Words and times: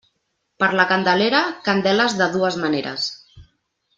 Per 0.61 0.69
la 0.79 0.85
Candelera, 0.91 1.41
candeles 1.69 2.17
de 2.23 2.31
dues 2.39 2.57
maneres. 2.65 3.07